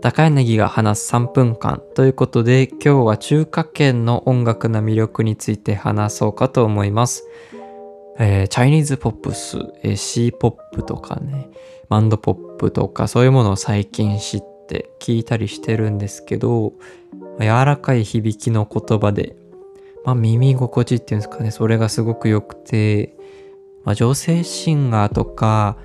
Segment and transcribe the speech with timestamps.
[0.00, 7.26] 高柳が話す3分間ということで今日は中華圏の音楽の魅力について話そうかと思います。
[8.18, 11.50] えーチャイニーズポップス、えー、C ポップとかね、
[11.88, 16.72] バンドポップとかそういうものを最近知って聞いたりしてるんですけど、
[17.40, 19.34] 柔らかい響きの言葉で、
[20.04, 23.16] まあ耳心地っていうんですかね、それがすごく良くて、
[23.84, 25.76] まあ女性シンガーとか、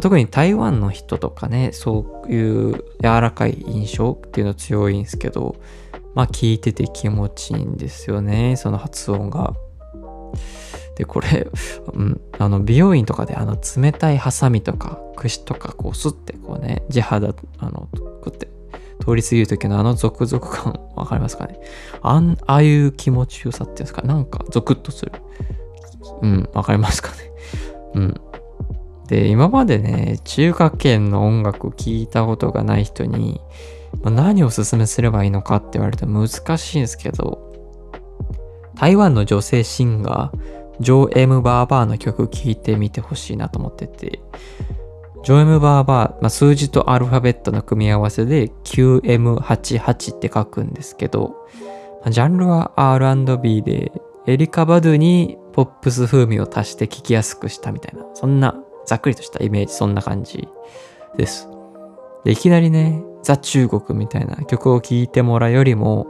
[0.00, 5.56] 特に台湾の人とかね、そういう柔らかい印象っていうの強いんですけど、
[6.14, 9.54] まあ聞いてて気持ちいいんですよね、その発音が。
[10.96, 11.48] で、これ、
[11.94, 18.48] うん、あの、美容院とかであの、冷たいハサミとか、串とか、こう、スッてこうね、地肌、あの、こうやって、
[19.04, 21.58] 通り過ぎる時のあのゾクゾク感、わかりますかね？
[22.02, 25.12] あん、ああいう気持ちよさっていうんですか、なんかゾクッとする。
[26.20, 27.16] うん、わかりますかね？
[27.94, 28.20] うん。
[29.12, 33.42] で、今までね、中華圏の音楽を聴いたことがない人に、
[34.02, 37.52] ま何をおすすめすればいいのかって言われると難しいんですけど、
[38.74, 44.22] 台湾の女性シンガー、ジョー・エム・バーバーの曲聴いてみてほしいなと思ってて、
[45.24, 51.36] ジョー・エム・バーバー、まあ、数字とアルファベットの組み合わせで QM88 って書くんですけど、
[52.00, 53.92] まあジャンルは R&B で、
[54.26, 60.48] エリカ・バドゥにポップス風味を足して聴きやすくしたみたいな、そんなざっくりとしたイメージ、そんな感じ
[61.16, 61.48] です。
[62.24, 66.06] でいきなりね、ザ・中国みたいな曲を聴いてもらうよりも、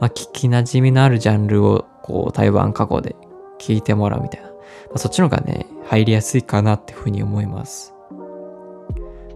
[0.00, 3.16] まあ、聞き馴染みのあるジャンルをこう台湾過去で
[3.58, 4.54] 聴いてもらうみたいな、ま
[4.94, 7.94] あ、そっちの方がね入りやすいかなっていうふうに思います。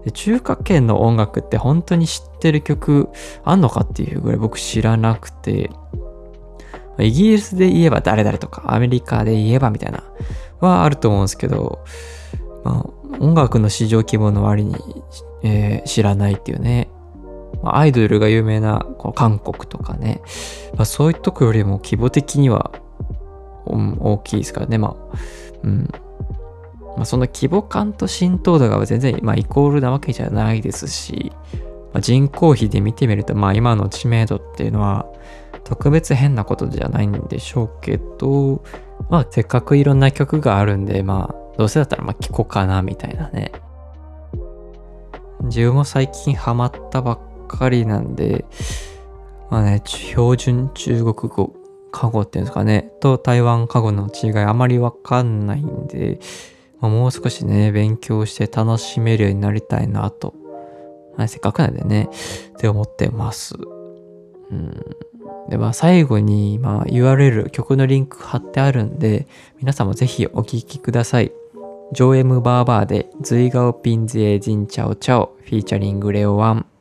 [0.04, 3.08] で中華圏の音楽って本当に知ってる曲
[3.44, 5.70] あんのかっていうぐらい僕知らなくて。
[6.98, 10.04] イギリスで言えば誰々とかアメリカで言えばみたいな
[10.60, 11.82] はあると思うんですけど、
[12.64, 14.76] まあ、音楽の市場規模の割に、
[15.42, 16.88] えー知らないっていうね
[17.62, 20.20] まあアイドルが有名なこの韓国とかね、
[20.74, 22.72] まあ、そういうとこよりも規模的には、
[23.64, 24.78] 大きいですからね。
[24.78, 25.18] まあ、
[25.62, 25.88] うん。
[26.96, 31.32] まあ、その規模感と浸透度が全然、まあ、イコールなわけじゃないですし、
[31.92, 35.06] まあ、人口比で見てみると、まあ、今の知名度っていうのは、
[35.64, 38.64] 特別変なことじゃないんでしょうけど、
[39.08, 43.52] まあ、せっかくいろんな曲があるんで、まあ、どうせだったら、まあ、聴こうかな、みたいなね。
[45.42, 47.18] 自分も最近ハマったばっ
[47.48, 48.44] かりなんで、
[49.50, 51.54] まあね、標準中国語、
[51.90, 56.20] 過語っていうんですかね、と台湾過語の違いあまりわかんないんで、
[56.80, 60.34] まあ、もう少しね、勉強して楽しめるようになりたいなと、
[61.16, 62.08] まあせっかくなんでね、
[62.54, 63.54] って思ってます。
[64.50, 64.70] うん。
[65.48, 69.26] で、まあ最後に、まあ URL、曲のリンク貼ってあるんで、
[69.58, 71.32] 皆さんもぜひお聴きください。
[71.92, 76.64] ジョーエム・バーバーで、最高品質靜悄悄、 featuring Leo王。